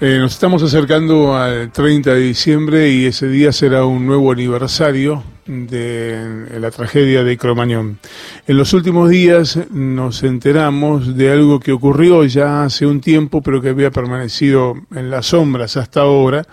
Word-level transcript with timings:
Eh, 0.00 0.18
nos 0.20 0.34
estamos 0.34 0.62
acercando 0.62 1.36
al 1.36 1.72
30 1.72 2.14
de 2.14 2.20
diciembre 2.20 2.88
y 2.88 3.06
ese 3.06 3.26
día 3.26 3.50
será 3.50 3.84
un 3.84 4.06
nuevo 4.06 4.30
aniversario 4.30 5.24
de 5.44 6.46
la 6.60 6.70
tragedia 6.70 7.24
de 7.24 7.36
Cromañón. 7.36 7.98
En 8.46 8.56
los 8.56 8.72
últimos 8.74 9.10
días 9.10 9.58
nos 9.72 10.22
enteramos 10.22 11.16
de 11.16 11.32
algo 11.32 11.58
que 11.58 11.72
ocurrió 11.72 12.24
ya 12.26 12.62
hace 12.62 12.86
un 12.86 13.00
tiempo, 13.00 13.42
pero 13.42 13.60
que 13.60 13.70
había 13.70 13.90
permanecido 13.90 14.74
en 14.94 15.10
las 15.10 15.26
sombras 15.26 15.76
hasta 15.76 16.02
ahora, 16.02 16.46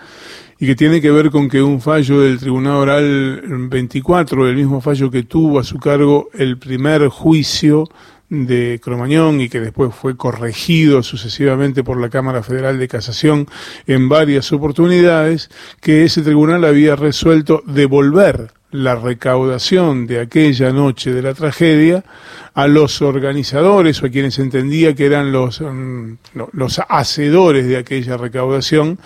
y 0.58 0.66
que 0.66 0.74
tiene 0.74 1.00
que 1.00 1.12
ver 1.12 1.30
con 1.30 1.48
que 1.48 1.62
un 1.62 1.80
fallo 1.80 2.22
del 2.22 2.38
Tribunal 2.38 2.74
Oral 2.74 3.42
24, 3.70 4.48
el 4.48 4.56
mismo 4.56 4.80
fallo 4.80 5.08
que 5.08 5.22
tuvo 5.22 5.60
a 5.60 5.64
su 5.64 5.78
cargo 5.78 6.30
el 6.34 6.58
primer 6.58 7.06
juicio 7.06 7.88
de 8.28 8.80
Cromañón 8.82 9.40
y 9.40 9.48
que 9.48 9.60
después 9.60 9.94
fue 9.94 10.16
corregido 10.16 11.02
sucesivamente 11.02 11.84
por 11.84 12.00
la 12.00 12.10
Cámara 12.10 12.42
Federal 12.42 12.78
de 12.78 12.88
Casación 12.88 13.46
en 13.86 14.08
varias 14.08 14.52
oportunidades, 14.52 15.50
que 15.80 16.04
ese 16.04 16.22
tribunal 16.22 16.64
había 16.64 16.96
resuelto 16.96 17.62
devolver 17.66 18.52
la 18.72 18.96
recaudación 18.96 20.06
de 20.06 20.20
aquella 20.20 20.72
noche 20.72 21.12
de 21.12 21.22
la 21.22 21.34
tragedia 21.34 22.04
a 22.52 22.66
los 22.66 23.00
organizadores 23.00 24.02
o 24.02 24.06
a 24.06 24.10
quienes 24.10 24.38
entendía 24.38 24.94
que 24.94 25.06
eran 25.06 25.32
los, 25.32 25.60
mm, 25.60 26.14
los 26.52 26.80
hacedores 26.88 27.66
de 27.66 27.76
aquella 27.76 28.16
recaudación 28.16 28.98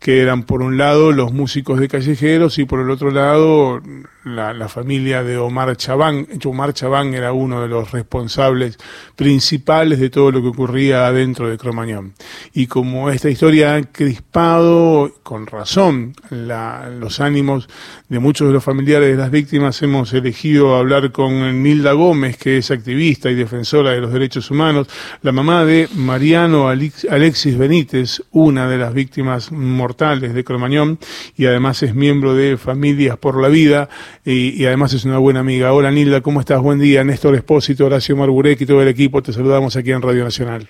que 0.00 0.22
eran 0.22 0.44
por 0.44 0.62
un 0.62 0.78
lado 0.78 1.12
los 1.12 1.30
músicos 1.32 1.78
de 1.78 1.86
callejeros 1.86 2.58
y 2.58 2.64
por 2.64 2.80
el 2.80 2.90
otro 2.90 3.10
lado 3.10 3.82
la, 4.24 4.68
familia 4.68 5.22
de 5.22 5.36
Omar 5.36 5.76
Chabán. 5.76 6.26
Omar 6.44 6.72
Chabán 6.72 7.12
era 7.12 7.34
uno 7.34 7.60
de 7.60 7.68
los 7.68 7.90
responsables 7.90 8.78
principales 9.14 10.00
de 10.00 10.08
todo 10.08 10.30
lo 10.30 10.40
que 10.40 10.48
ocurría 10.48 11.06
adentro 11.06 11.50
de 11.50 11.58
Cromañón. 11.58 12.14
Y 12.54 12.66
como 12.66 13.10
esta 13.10 13.28
historia 13.28 13.74
ha 13.74 13.82
crispado 13.82 15.12
con 15.22 15.46
razón 15.46 16.14
los 16.30 17.20
ánimos 17.20 17.68
de 18.08 18.18
muchos 18.20 18.48
de 18.48 18.54
los 18.54 18.64
familiares 18.64 19.10
de 19.10 19.22
las 19.22 19.30
víctimas, 19.30 19.82
hemos 19.82 20.14
elegido 20.14 20.76
hablar 20.76 21.12
con 21.12 21.62
Nilda 21.62 21.92
Gómez, 21.92 22.38
que 22.38 22.56
es 22.56 22.70
activista 22.70 23.30
y 23.30 23.34
defensora 23.34 23.90
de 23.90 24.00
los 24.00 24.12
derechos 24.12 24.50
humanos, 24.50 24.88
la 25.20 25.32
mamá 25.32 25.66
de 25.66 25.88
Mariano 25.94 26.68
Alexis 26.68 27.58
Benítez, 27.58 28.22
una 28.30 28.66
de 28.66 28.78
las 28.78 28.94
víctimas 28.94 29.52
mortales 29.52 29.89
de 29.96 30.44
Cromañón, 30.44 30.98
y 31.36 31.46
además 31.46 31.82
es 31.82 31.94
miembro 31.94 32.34
de 32.34 32.56
Familias 32.56 33.16
por 33.16 33.40
la 33.40 33.48
Vida 33.48 33.88
y, 34.24 34.64
además 34.64 34.92
es 34.92 35.04
una 35.04 35.18
buena 35.18 35.40
amiga. 35.40 35.72
Hola 35.72 35.90
Nilda, 35.90 36.20
¿cómo 36.20 36.40
estás? 36.40 36.60
Buen 36.62 36.78
día. 36.78 37.02
Néstor 37.02 37.34
Espósito, 37.34 37.86
Horacio 37.86 38.16
Marburek 38.16 38.60
y 38.60 38.66
todo 38.66 38.82
el 38.82 38.88
equipo, 38.88 39.22
te 39.22 39.32
saludamos 39.32 39.76
aquí 39.76 39.90
en 39.90 40.02
Radio 40.02 40.24
Nacional. 40.24 40.68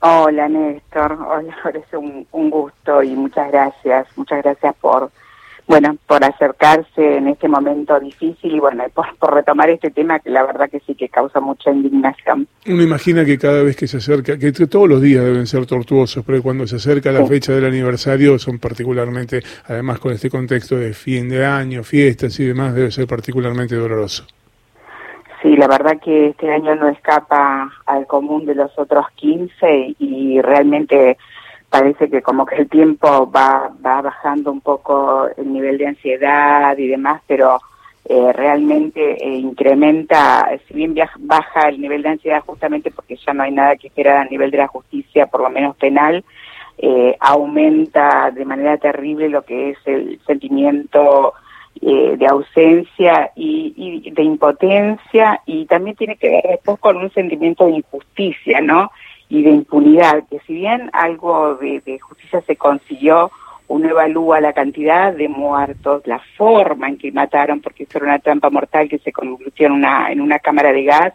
Hola 0.00 0.48
Néstor, 0.48 1.12
hola, 1.12 1.56
es 1.74 1.94
un 2.32 2.50
gusto 2.50 3.02
y 3.02 3.10
muchas 3.10 3.50
gracias, 3.50 4.06
muchas 4.16 4.42
gracias 4.42 4.74
por 4.80 5.10
bueno, 5.70 5.96
por 6.08 6.24
acercarse 6.24 7.18
en 7.18 7.28
este 7.28 7.46
momento 7.46 7.98
difícil 8.00 8.56
y 8.56 8.58
bueno, 8.58 8.82
por, 8.92 9.06
por, 9.18 9.32
retomar 9.32 9.70
este 9.70 9.92
tema 9.92 10.18
que 10.18 10.28
la 10.28 10.42
verdad 10.42 10.68
que 10.68 10.80
sí 10.80 10.96
que 10.96 11.08
causa 11.08 11.38
mucha 11.38 11.70
indignación. 11.70 12.48
Uno 12.66 12.82
imagina 12.82 13.24
que 13.24 13.38
cada 13.38 13.62
vez 13.62 13.76
que 13.76 13.86
se 13.86 13.98
acerca, 13.98 14.36
que 14.36 14.50
todos 14.50 14.88
los 14.88 15.00
días 15.00 15.24
deben 15.24 15.46
ser 15.46 15.66
tortuosos, 15.66 16.24
pero 16.26 16.42
cuando 16.42 16.66
se 16.66 16.74
acerca 16.74 17.12
la 17.12 17.24
fecha 17.24 17.52
del 17.52 17.66
aniversario 17.66 18.36
son 18.40 18.58
particularmente, 18.58 19.42
además 19.68 20.00
con 20.00 20.12
este 20.12 20.28
contexto 20.28 20.74
de 20.74 20.92
fin 20.92 21.28
de 21.28 21.46
año, 21.46 21.84
fiestas 21.84 22.40
y 22.40 22.46
demás, 22.46 22.74
debe 22.74 22.90
ser 22.90 23.06
particularmente 23.06 23.76
doloroso. 23.76 24.26
Sí, 25.40 25.56
la 25.56 25.68
verdad 25.68 26.00
que 26.02 26.30
este 26.30 26.50
año 26.50 26.74
no 26.74 26.88
escapa 26.88 27.70
al 27.86 28.08
común 28.08 28.44
de 28.44 28.56
los 28.56 28.76
otros 28.76 29.06
15 29.14 29.94
y 30.00 30.40
realmente 30.42 31.16
parece 31.70 32.10
que 32.10 32.20
como 32.20 32.44
que 32.44 32.56
el 32.56 32.68
tiempo 32.68 33.30
va, 33.30 33.70
bajando 33.80 34.50
un 34.50 34.60
poco 34.60 35.28
el 35.36 35.52
nivel 35.52 35.78
de 35.78 35.86
ansiedad 35.86 36.76
y 36.76 36.88
demás, 36.88 37.22
pero 37.26 37.60
eh, 38.04 38.32
realmente 38.32 39.24
eh, 39.24 39.36
incrementa, 39.36 40.50
si 40.66 40.74
bien 40.74 40.96
baja 41.20 41.68
el 41.68 41.80
nivel 41.80 42.02
de 42.02 42.08
ansiedad 42.08 42.42
justamente 42.44 42.90
porque 42.90 43.16
ya 43.16 43.32
no 43.32 43.44
hay 43.44 43.52
nada 43.52 43.76
que 43.76 43.86
esperar 43.86 44.16
a 44.16 44.24
nivel 44.24 44.50
de 44.50 44.58
la 44.58 44.66
justicia, 44.66 45.26
por 45.26 45.42
lo 45.42 45.50
menos 45.50 45.76
penal, 45.76 46.24
eh, 46.78 47.16
aumenta 47.20 48.32
de 48.32 48.44
manera 48.44 48.76
terrible 48.78 49.28
lo 49.28 49.42
que 49.42 49.70
es 49.70 49.78
el 49.84 50.20
sentimiento 50.26 51.34
de 51.80 52.26
ausencia 52.26 53.30
y, 53.36 54.10
de 54.10 54.22
impotencia 54.22 55.40
y 55.46 55.64
también 55.64 55.96
tiene 55.96 56.16
que 56.16 56.28
ver 56.28 56.42
después 56.42 56.78
con 56.78 56.98
un 56.98 57.10
sentimiento 57.12 57.64
de 57.64 57.76
injusticia, 57.76 58.60
¿no? 58.60 58.90
Y 59.30 59.42
de 59.42 59.50
impunidad, 59.50 60.24
que 60.28 60.40
si 60.40 60.54
bien 60.54 60.90
algo 60.92 61.54
de, 61.54 61.98
justicia 62.00 62.42
se 62.42 62.56
consiguió, 62.56 63.30
uno 63.68 63.88
evalúa 63.88 64.40
la 64.40 64.52
cantidad 64.52 65.14
de 65.14 65.28
muertos, 65.28 66.02
la 66.04 66.20
forma 66.36 66.88
en 66.88 66.98
que 66.98 67.12
mataron, 67.12 67.60
porque 67.60 67.84
eso 67.84 68.00
una 68.00 68.18
trampa 68.18 68.50
mortal 68.50 68.88
que 68.88 68.98
se 68.98 69.12
convirtió 69.12 69.68
en 69.68 69.72
una, 69.72 70.10
en 70.10 70.20
una 70.20 70.40
cámara 70.40 70.72
de 70.72 70.82
gas, 70.82 71.14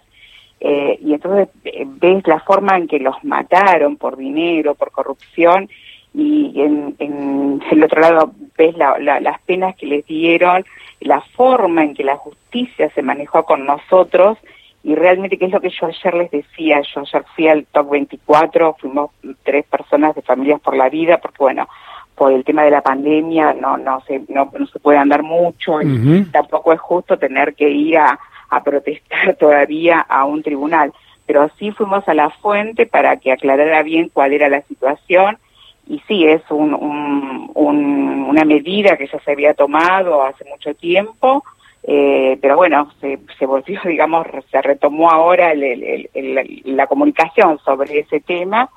eh, 0.61 0.97
y 1.01 1.13
entonces 1.13 1.49
eh, 1.65 1.83
ves 1.85 2.25
la 2.25 2.39
forma 2.39 2.77
en 2.77 2.87
que 2.87 2.99
los 2.99 3.21
mataron 3.25 3.97
por 3.97 4.15
dinero, 4.15 4.75
por 4.75 4.91
corrupción, 4.91 5.69
y 6.13 6.53
en, 6.61 6.95
en 6.99 7.61
el 7.69 7.83
otro 7.83 7.99
lado 7.99 8.31
ves 8.57 8.77
las 8.77 9.41
penas 9.41 9.75
que 9.75 9.87
les 9.87 10.05
dieron, 10.05 10.63
la 11.01 11.19
forma 11.19 11.83
en 11.83 11.93
que 11.93 12.05
la 12.05 12.15
justicia 12.15 12.89
se 12.91 13.01
manejó 13.01 13.43
con 13.43 13.65
nosotros, 13.65 14.37
y 14.85 14.93
realmente 14.93 15.39
qué 15.39 15.45
es 15.45 15.51
lo 15.51 15.59
que 15.59 15.71
yo 15.71 15.87
ayer 15.87 16.13
les 16.13 16.29
decía, 16.29 16.79
yo 16.93 17.01
ayer 17.01 17.25
fui 17.35 17.47
al 17.47 17.65
Top 17.65 17.89
24, 17.89 18.75
fuimos 18.79 19.09
tres 19.41 19.65
personas 19.65 20.13
de 20.13 20.21
Familias 20.21 20.61
por 20.61 20.77
la 20.77 20.89
Vida, 20.89 21.17
porque 21.17 21.39
bueno, 21.39 21.67
por 22.13 22.31
el 22.31 22.43
tema 22.43 22.63
de 22.63 22.69
la 22.69 22.81
pandemia 22.81 23.53
no 23.53 23.77
no 23.77 24.01
se 24.01 24.21
no, 24.29 24.51
no 24.57 24.67
se 24.67 24.79
puede 24.79 24.99
andar 24.99 25.23
mucho 25.23 25.81
y 25.81 26.23
tampoco 26.25 26.71
es 26.71 26.79
justo 26.79 27.17
tener 27.17 27.55
que 27.55 27.67
ir 27.67 27.97
a, 27.97 28.19
a 28.49 28.63
protestar 28.63 29.35
todavía 29.39 30.01
a 30.01 30.23
un 30.25 30.43
tribunal, 30.43 30.93
pero 31.25 31.49
sí 31.57 31.71
fuimos 31.71 32.07
a 32.07 32.13
la 32.13 32.29
fuente 32.29 32.85
para 32.85 33.17
que 33.17 33.31
aclarara 33.31 33.81
bien 33.81 34.11
cuál 34.13 34.33
era 34.33 34.49
la 34.49 34.61
situación 34.61 35.39
y 35.87 35.99
sí 36.07 36.27
es 36.27 36.43
un, 36.51 36.75
un, 36.75 38.25
una 38.29 38.45
medida 38.45 38.97
que 38.97 39.07
ya 39.07 39.19
se 39.19 39.31
había 39.31 39.55
tomado 39.55 40.21
hace 40.23 40.45
mucho 40.45 40.75
tiempo 40.75 41.43
eh, 41.87 42.37
pero 42.41 42.55
bueno, 42.57 42.91
se, 42.99 43.19
se, 43.37 43.45
volvió, 43.45 43.79
digamos, 43.85 44.25
se 44.49 44.61
retomó 44.61 45.11
ahora 45.11 45.53
la 45.53 46.87
comunicación 46.87 47.59
sobre 47.59 47.99
ese 47.99 48.21
tema 48.21 48.69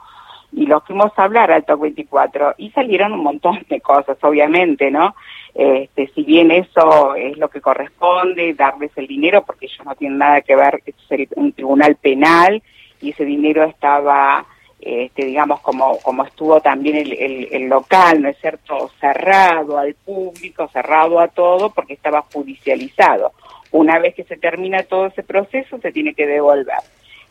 y 0.52 0.66
lo 0.66 0.80
fuimos 0.80 1.12
a 1.16 1.24
hablar 1.24 1.50
al 1.50 1.64
TOC 1.64 1.80
24 1.80 2.54
y 2.58 2.70
salieron 2.70 3.12
un 3.12 3.22
montón 3.22 3.64
de 3.68 3.80
cosas, 3.80 4.16
obviamente, 4.22 4.90
¿no? 4.90 5.14
Este, 5.54 6.08
si 6.14 6.22
bien 6.22 6.50
eso 6.50 7.14
es 7.14 7.36
lo 7.38 7.48
que 7.48 7.60
corresponde, 7.60 8.54
darles 8.54 8.90
el 8.96 9.06
dinero, 9.06 9.42
porque 9.44 9.66
ellos 9.66 9.84
no 9.84 9.94
tienen 9.94 10.18
nada 10.18 10.40
que 10.42 10.56
ver, 10.56 10.82
es 10.86 11.28
un 11.36 11.52
tribunal 11.52 11.96
penal 11.96 12.62
y 13.00 13.10
ese 13.10 13.24
dinero 13.24 13.64
estaba 13.64 14.44
este, 14.80 15.24
digamos, 15.24 15.60
como, 15.60 15.98
como 15.98 16.24
estuvo 16.24 16.60
también 16.60 16.96
el, 16.96 17.48
el, 17.50 17.68
local, 17.68 18.22
¿no 18.22 18.28
es 18.28 18.38
cierto?, 18.38 18.90
cerrado 19.00 19.78
al 19.78 19.94
público, 19.94 20.68
cerrado 20.72 21.18
a 21.20 21.28
todo, 21.28 21.70
porque 21.70 21.94
estaba 21.94 22.22
judicializado. 22.32 23.32
Una 23.72 23.98
vez 23.98 24.14
que 24.14 24.24
se 24.24 24.36
termina 24.36 24.82
todo 24.84 25.06
ese 25.06 25.22
proceso, 25.22 25.78
se 25.78 25.92
tiene 25.92 26.14
que 26.14 26.26
devolver. 26.26 26.78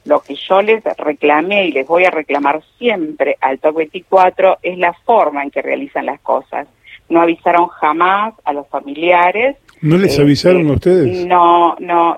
Lo 0.06 0.22
que 0.22 0.36
yo 0.36 0.62
les 0.62 0.84
reclamé 0.98 1.68
y 1.68 1.72
les 1.72 1.88
voy 1.88 2.06
a 2.06 2.12
reclamar 2.12 2.62
siempre 2.78 3.38
al 3.42 3.60
TOC 3.60 3.76
24 3.78 4.60
es 4.62 4.78
la 4.78 4.94
forma 4.94 5.44
en 5.44 5.52
que 5.52 5.62
realizan 5.62 6.06
las 6.06 6.20
cosas. 6.22 6.68
No 7.10 7.22
avisaron 7.22 7.68
jamás 7.68 8.34
a 8.44 8.54
los 8.54 8.68
familiares. 8.68 9.58
¿No 9.82 9.98
les 9.98 10.20
avisaron 10.20 10.70
a 10.70 10.74
este, 10.74 10.90
ustedes? 10.90 11.26
No, 11.26 11.76
no. 11.80 12.18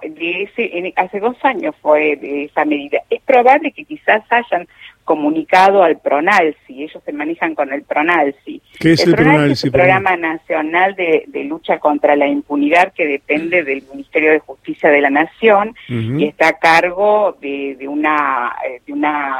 hace 0.96 1.20
dos 1.20 1.38
años 1.44 1.76
fue 1.82 2.20
esa 2.46 2.66
medida. 2.66 3.00
Es 3.10 3.22
probable 3.22 3.72
que 3.72 3.86
quizás 3.86 4.24
hayan 4.30 4.68
comunicado 5.10 5.82
al 5.82 5.98
PRONALSI, 5.98 6.84
ellos 6.84 7.02
se 7.04 7.12
manejan 7.12 7.56
con 7.56 7.74
el 7.74 7.82
PRONALSI. 7.82 8.62
¿Qué 8.80 8.92
es 8.92 9.08
el, 9.08 9.16
PRONALSI? 9.16 9.54
Es 9.54 9.64
el 9.64 9.72
Programa 9.72 10.16
Nacional 10.16 10.94
de, 10.94 11.26
Lucha 11.46 11.80
contra 11.80 12.16
la 12.16 12.28
Impunidad 12.28 12.94
que 12.94 13.08
depende 13.08 13.64
del 13.64 13.82
Ministerio 13.92 14.34
de 14.34 14.38
Justicia 14.38 14.92
de 14.92 15.02
la 15.02 15.10
Nación 15.10 15.74
y 15.88 16.26
está 16.26 16.50
a 16.50 16.60
cargo 16.60 17.36
de, 17.42 17.88
una, 17.88 18.54
eh, 18.64 18.82
de 18.86 18.94
una 18.94 19.40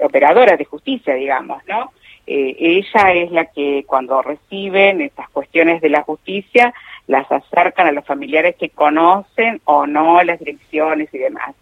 operadora 0.00 0.56
de 0.56 0.64
justicia, 0.64 1.12
digamos, 1.12 1.62
¿no? 1.68 1.92
Eh, 2.26 2.56
ella 2.58 3.12
es 3.12 3.30
la 3.30 3.44
que 3.44 3.84
cuando 3.86 4.22
reciben 4.22 5.02
estas 5.02 5.28
cuestiones 5.28 5.82
de 5.82 5.90
la 5.90 6.00
justicia 6.00 6.72
las 7.08 7.30
acercan 7.30 7.88
a 7.88 7.92
los 7.92 8.06
familiares 8.06 8.56
que 8.56 8.70
conocen 8.70 9.60
o 9.64 9.86
no 9.86 10.22
las 10.22 10.38
direcciones 10.38 11.12
y 11.12 11.18
demás. 11.18 11.54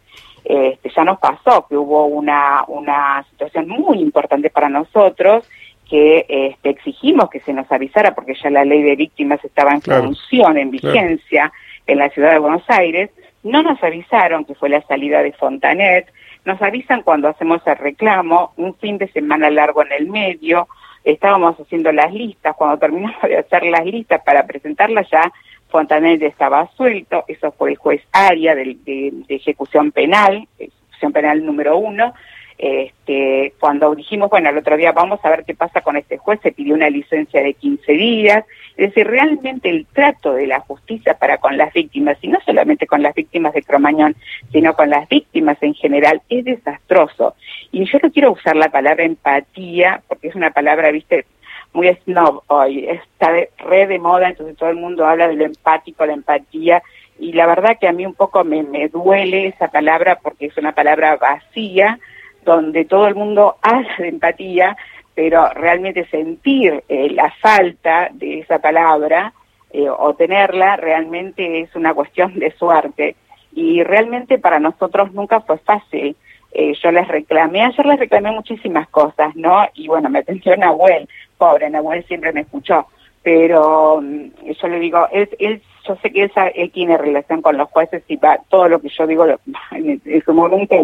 Este, 0.45 0.91
ya 0.95 1.05
nos 1.05 1.19
pasó 1.19 1.67
que 1.69 1.77
hubo 1.77 2.07
una, 2.07 2.65
una 2.69 3.25
situación 3.31 3.69
muy 3.69 4.01
importante 4.01 4.51
para 4.51 4.69
nosotros 4.69 5.49
que 5.89 6.27
este, 6.29 6.71
exigimos 6.71 7.31
que 7.31 7.41
se 7.41 7.53
nos 7.53 7.71
avisara 7.73 8.15
porque 8.15 8.35
ya 8.35 8.51
la 8.51 8.65
ley 8.65 8.83
de 8.83 8.97
víctimas 8.97 9.43
estaba 9.45 9.73
en 9.73 9.83
función, 9.83 10.59
en 10.59 10.71
vigencia 10.71 11.53
en 11.87 11.99
la 11.99 12.11
ciudad 12.11 12.33
de 12.33 12.39
Buenos 12.39 12.65
Aires. 12.69 13.11
No 13.43 13.63
nos 13.63 13.83
avisaron 13.83 14.45
que 14.45 14.55
fue 14.55 14.69
la 14.69 14.83
salida 14.83 15.23
de 15.23 15.33
Fontanet, 15.33 16.13
nos 16.45 16.61
avisan 16.61 17.03
cuando 17.03 17.29
hacemos 17.29 17.63
el 17.67 17.77
reclamo, 17.77 18.53
un 18.57 18.75
fin 18.75 18.99
de 18.99 19.09
semana 19.09 19.51
largo 19.51 19.83
en 19.83 19.93
el 19.93 20.09
medio, 20.09 20.69
estábamos 21.05 21.59
haciendo 21.59 21.93
las 21.93 22.13
listas, 22.13 22.55
cuando 22.57 22.79
terminamos 22.79 23.23
de 23.23 23.39
hacer 23.39 23.65
las 23.65 23.85
listas 23.85 24.23
para 24.25 24.47
presentarlas 24.47 25.09
ya 25.11 25.33
Fontanet 25.69 26.23
estaba 26.23 26.71
suelto, 26.77 27.25
eso 27.29 27.53
fue 27.53 27.71
el 27.71 27.77
juez 27.77 28.03
Aria 28.13 28.55
de, 28.55 28.77
de 28.85 29.35
ejecución 29.35 29.93
penal, 29.93 30.49
ejecución 30.59 31.13
penal 31.13 31.45
número 31.45 31.77
uno, 31.77 32.15
este, 32.59 33.53
cuando 33.61 33.95
dijimos, 33.95 34.29
bueno, 34.31 34.51
el 34.51 34.59
otro 34.59 34.77
día 34.77 34.91
vamos 34.91 35.21
a 35.23 35.31
ver 35.31 35.45
qué 35.45 35.55
pasa 35.55 35.81
con 35.81 35.97
este 35.97 36.19
juez, 36.19 36.41
se 36.43 36.51
pidió 36.51 36.75
una 36.75 36.91
licencia 36.91 37.41
de 37.41 37.55
15 37.55 37.93
días, 37.93 38.45
es 38.77 38.89
decir, 38.89 39.07
realmente 39.07 39.71
el 39.71 39.87
trato 39.87 40.35
de 40.35 40.49
la 40.49 40.59
justicia 40.61 41.15
para 41.15 41.39
con 41.39 41.57
las 41.57 41.73
víctimas, 41.73 42.19
y 42.21 42.27
no 42.27 42.41
solamente 42.45 42.89
con 42.89 43.03
las 43.03 43.15
víctimas 43.15 43.55
de 43.55 43.63
Cromañón, 43.63 44.17
sino 44.51 44.75
con 44.75 44.91
las 44.91 45.09
víctimas 45.09 45.57
en 45.61 45.75
general, 45.75 46.21
es 46.29 46.45
desastroso. 46.45 47.37
Y 47.71 47.85
yo 47.85 47.99
no 48.03 48.11
quiero 48.11 48.33
usar 48.33 48.57
la 48.57 48.71
palabra 48.71 49.05
empatía, 49.05 50.03
porque 50.09 50.29
es 50.29 50.35
una 50.35 50.51
palabra, 50.51 50.91
viste, 50.91 51.27
muy 51.73 51.89
snob 52.05 52.43
hoy, 52.49 52.87
está 52.89 53.33
de, 53.33 53.51
re 53.59 53.87
de 53.87 53.99
moda, 53.99 54.29
entonces 54.29 54.57
todo 54.57 54.71
el 54.71 54.77
mundo 54.77 55.07
habla 55.07 55.29
de 55.29 55.37
lo 55.37 55.45
empático, 55.45 56.07
la 56.07 56.15
empatía, 56.15 56.83
y 57.19 57.33
la 57.33 57.47
verdad 57.47 57.79
que 57.81 57.89
a 57.89 57.93
mí 57.93 58.07
un 58.07 58.15
poco 58.15 58.45
me, 58.45 58.63
me 58.63 58.89
duele 58.89 59.49
esa 59.49 59.69
palabra 59.69 60.19
porque 60.23 60.47
es 60.47 60.57
una 60.57 60.73
palabra 60.73 61.17
vacía, 61.17 61.99
donde 62.45 62.85
todo 62.85 63.07
el 63.07 63.15
mundo 63.15 63.57
habla 63.63 63.95
de 63.99 64.09
empatía, 64.09 64.77
pero 65.15 65.49
realmente 65.53 66.07
sentir 66.07 66.85
eh, 66.89 67.11
la 67.11 67.31
falta 67.41 68.09
de 68.13 68.39
esa 68.39 68.61
palabra 68.61 69.33
eh, 69.71 69.89
o 69.91 70.15
tenerla 70.15 70.77
realmente 70.77 71.61
es 71.61 71.75
una 71.75 71.93
cuestión 71.93 72.39
de 72.39 72.53
suerte. 72.53 73.17
Y 73.53 73.83
realmente 73.83 74.39
para 74.39 74.61
nosotros 74.61 75.13
nunca 75.13 75.41
fue 75.41 75.59
fácil. 75.59 76.17
Eh, 76.53 76.73
yo 76.83 76.93
les 76.93 77.09
reclamé, 77.09 77.63
ayer 77.63 77.85
les 77.85 77.99
reclamé 77.99 78.31
muchísimas 78.31 78.89
cosas, 78.89 79.35
¿no? 79.35 79.67
Y 79.75 79.89
bueno, 79.89 80.09
me 80.09 80.21
atendió 80.21 80.57
Nahuel, 80.57 81.09
pobre, 81.39 81.71
Nahuel 81.71 82.05
siempre 82.05 82.33
me 82.33 82.43
escuchó, 82.43 82.87
pero 83.23 84.01
mm, 84.03 84.53
yo 84.61 84.69
le 84.69 84.81
digo, 84.81 85.07
él, 85.13 85.29
él 85.39 85.63
yo 85.87 85.97
sé 86.03 86.11
que 86.11 86.25
él, 86.25 86.33
él, 86.55 86.71
tiene 86.71 86.99
relación 86.99 87.41
con 87.41 87.57
los 87.57 87.69
jueces 87.71 88.03
y 88.09 88.17
va, 88.17 88.39
todo 88.49 88.69
lo 88.69 88.81
que 88.81 88.89
yo 88.91 89.07
digo 89.07 89.27
en 89.73 90.23
su 90.25 90.35
momento 90.35 90.75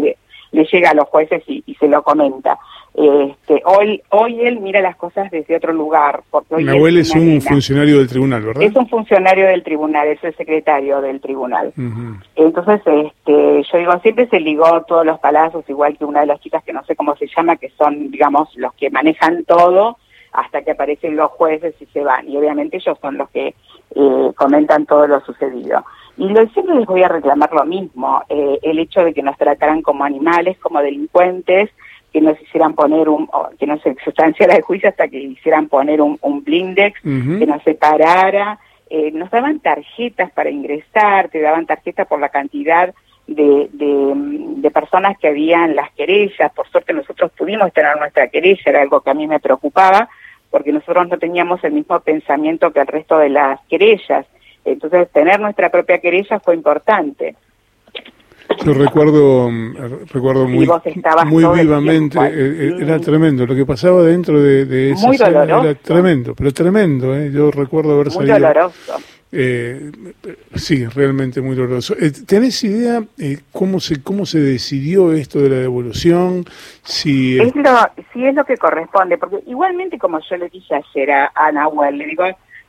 le 0.53 0.65
llega 0.65 0.91
a 0.91 0.95
los 0.95 1.09
jueces 1.09 1.43
y, 1.47 1.62
y 1.67 1.75
se 1.75 1.89
lo 1.89 2.03
comenta. 2.03 2.59
Este, 2.95 3.61
hoy, 3.65 4.01
hoy 4.11 4.41
él 4.43 4.61
mira 4.61 4.81
las 4.81 4.95
cosas 4.95 5.29
desde 5.33 5.56
otro 5.56 5.73
lugar. 5.73 6.23
Porque 6.31 6.55
hoy 6.55 6.65
Nahuel 6.65 6.99
es, 6.99 7.09
es 7.09 7.17
un 7.17 7.41
funcionario 7.41 7.99
del 7.99 8.09
tribunal, 8.09 8.43
¿verdad? 8.43 8.62
Es 8.62 8.75
un 8.77 8.89
funcionario 8.89 9.49
del 9.49 9.65
tribunal, 9.65 10.06
es 10.09 10.23
el 10.23 10.35
secretario 10.37 11.01
del 11.01 11.21
tribunal. 11.21 11.73
Uh 11.77 11.81
-huh. 11.81 12.23
Entonces, 12.37 12.81
este, 12.87 13.62
yo 13.73 13.79
digo, 13.79 13.99
siempre 14.01 14.29
se 14.29 14.39
ligó 14.39 14.83
todos 14.83 15.05
los 15.05 15.19
palazos, 15.19 15.69
igual 15.69 15.99
que 15.99 16.05
una 16.05 16.21
de 16.21 16.27
las 16.27 16.41
chicas 16.41 16.62
que 16.62 16.73
no 16.73 16.85
sé 16.85 16.95
cómo 16.95 17.17
se 17.17 17.27
llama, 17.27 17.56
que 17.56 17.71
son, 17.71 18.12
digamos, 18.12 18.55
los 18.56 18.73
que 18.75 18.91
manejan 18.91 19.45
todo 19.45 19.99
hasta 20.35 20.63
que 20.63 20.73
aparecen 20.73 21.17
los 21.17 21.31
jueces 21.31 21.75
y 21.81 21.87
se 21.87 22.01
van. 22.01 22.29
Y 22.29 22.37
obviamente 22.37 22.77
ellos 22.77 22.99
son 23.01 23.17
los 23.17 23.31
que 23.31 23.55
eh, 23.95 24.33
comentan 24.37 24.85
todo 24.85 25.07
lo 25.07 25.21
sucedido. 25.21 25.85
Y 26.17 26.29
lo, 26.29 26.47
siempre 26.49 26.75
les 26.75 26.87
voy 26.87 27.03
a 27.03 27.09
reclamar 27.09 27.53
lo 27.53 27.65
mismo, 27.65 28.23
eh, 28.29 28.59
el 28.63 28.79
hecho 28.81 29.05
de 29.05 29.15
que 29.15 29.23
nos 29.23 29.39
trataran 29.39 29.81
como 29.83 30.05
animales, 30.05 30.59
como 30.59 30.83
delincuentes, 30.83 31.71
que 32.13 32.21
nos 32.21 32.41
hicieran 32.43 32.75
poner 32.75 33.09
un, 33.09 33.29
que 33.59 33.67
no 33.67 33.79
se 33.79 33.97
sustanciara 34.05 34.55
el 34.57 34.63
juicio 34.63 34.89
hasta 34.89 35.09
que 35.09 35.19
hicieran 35.19 35.69
poner 35.69 36.01
un, 36.01 36.19
un 36.21 36.45
blindex, 36.45 37.05
uh 37.05 37.09
-huh. 37.09 37.39
que 37.39 37.47
nos 37.47 37.63
separara, 37.63 38.59
eh, 38.91 39.11
nos 39.13 39.31
daban 39.31 39.61
tarjetas 39.61 40.31
para 40.33 40.51
ingresar, 40.51 41.29
te 41.29 41.41
daban 41.41 41.67
tarjetas 41.67 42.07
por 42.07 42.21
la 42.21 42.29
cantidad 42.29 42.95
de, 43.27 43.69
de, 43.73 44.13
de, 44.57 44.71
personas 44.71 45.19
que 45.19 45.29
habían 45.29 45.75
las 45.75 45.91
querellas, 45.93 46.53
por 46.53 46.69
suerte 46.69 46.93
nosotros 46.93 47.33
pudimos 47.33 47.73
tener 47.73 47.97
nuestra 47.97 48.29
querella, 48.29 48.63
era 48.67 48.83
algo 48.83 49.01
que 49.01 49.11
a 49.11 49.15
mí 49.15 49.27
me 49.27 49.41
preocupaba, 49.41 50.09
porque 50.55 50.71
nosotros 50.71 51.09
no 51.09 51.19
teníamos 51.19 51.65
el 51.65 51.73
mismo 51.73 51.99
pensamiento 51.99 52.71
que 52.71 52.79
el 52.79 52.87
resto 52.87 53.19
de 53.19 53.29
las 53.29 53.59
querellas, 53.69 54.25
entonces 54.65 55.11
tener 55.11 55.41
nuestra 55.41 55.69
propia 55.69 55.99
querella 55.99 56.39
fue 56.39 56.55
importante. 56.55 57.35
Yo 58.65 58.73
recuerdo, 58.73 59.51
recuerdo 60.12 60.47
muy, 60.47 60.69
muy 61.27 61.45
vivamente, 61.59 62.21
eh, 62.23 62.77
era 62.79 63.01
tremendo, 63.01 63.47
lo 63.47 63.56
que 63.56 63.67
pasaba 63.67 64.05
dentro 64.05 64.41
de, 64.41 64.65
de 64.65 64.93
esa 64.93 65.09
muy 65.09 65.19
sala 65.19 65.43
era 65.43 65.75
tremendo, 65.75 66.37
pero 66.37 66.53
tremendo, 66.53 67.17
¿eh? 67.17 67.33
yo 67.33 67.51
recuerdo 67.51 67.95
haber 67.95 68.06
muy 68.06 68.15
salido... 68.15 68.35
doloroso. 68.35 68.95
Eh, 69.37 69.91
sí, 70.55 70.87
realmente 70.87 71.41
muy 71.41 71.57
doloroso. 71.57 71.95
Eh, 72.01 72.13
¿Tenés 72.25 72.63
idea 72.63 73.03
eh, 73.19 73.39
cómo 73.51 73.81
se 73.81 74.01
cómo 74.01 74.27
se 74.27 74.39
decidió 74.39 75.13
esto 75.13 75.41
de 75.41 75.49
la 75.49 75.57
devolución? 75.57 76.45
Si 76.85 77.41
es 77.41 77.53
lo, 77.57 77.77
si 78.13 78.25
es 78.25 78.35
lo 78.37 78.45
que 78.45 78.57
corresponde, 78.57 79.19
porque 79.19 79.41
igualmente 79.49 79.99
como 79.99 80.21
yo 80.21 80.37
le 80.37 80.49
dije 80.51 80.77
ayer 80.77 81.11
a, 81.11 81.33
a 81.35 81.51
Nahuel, 81.51 81.99
le 81.99 82.07
digo, 82.07 82.25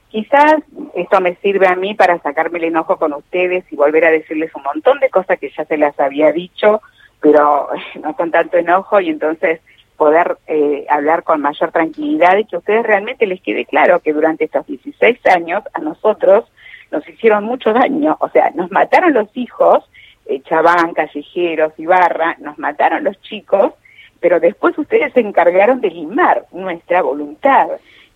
quizás 0.10 0.56
esto 0.96 1.22
me 1.22 1.36
sirve 1.36 1.68
a 1.68 1.76
mí 1.76 1.94
para 1.94 2.20
sacarme 2.24 2.58
el 2.58 2.66
enojo 2.66 2.98
con 2.98 3.14
ustedes 3.14 3.64
y 3.72 3.76
volver 3.76 4.06
a 4.06 4.12
decirles 4.12 4.50
un 4.56 4.64
montón 4.64 5.00
de 5.00 5.12
cosas 5.12 5.38
que 5.38 5.52
ya 5.56 5.66
se 5.66 5.78
las 5.78 6.00
había 6.00 6.32
dicho, 6.32 6.82
pero 7.22 7.70
no 8.02 8.16
con 8.16 8.32
tanto 8.32 8.58
enojo 8.58 9.00
y 9.00 9.10
entonces 9.10 9.62
poder 9.98 10.38
eh, 10.48 10.86
hablar 10.90 11.24
con 11.24 11.42
mayor 11.42 11.72
tranquilidad 11.72 12.38
y 12.38 12.46
que 12.46 12.56
a 12.56 12.60
ustedes 12.60 12.84
realmente 12.84 13.28
les 13.28 13.40
quede 13.42 13.66
claro 13.66 14.00
que 14.00 14.14
durante 14.14 14.46
estos 14.46 14.66
16 14.66 15.20
años 15.28 15.64
a 15.74 15.80
nosotros 15.80 16.46
nos 16.96 17.08
hicieron 17.10 17.44
mucho 17.44 17.74
daño, 17.74 18.16
o 18.20 18.30
sea, 18.30 18.52
nos 18.56 18.72
mataron 18.72 19.14
los 19.14 19.28
hijos, 19.36 19.84
eh, 20.26 20.42
Chabán, 20.42 20.94
Callejeros, 20.94 21.74
Ibarra, 21.78 22.38
nos 22.40 22.58
mataron 22.58 23.04
los 23.04 23.20
chicos, 23.22 23.74
pero 24.22 24.40
después 24.40 24.78
ustedes 24.78 25.12
se 25.14 25.20
encargaron 25.20 25.82
de 25.82 25.90
limar 25.90 26.46
nuestra 26.54 27.02
voluntad 27.02 27.68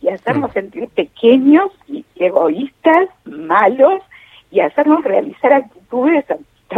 y 0.01 0.07
hacernos 0.07 0.53
sentir 0.53 0.87
pequeños 0.89 1.71
y 1.87 2.05
egoístas, 2.15 3.09
malos, 3.25 4.01
y 4.49 4.61
hacernos 4.61 5.03
realizar 5.03 5.51
actitudes, 5.51 6.25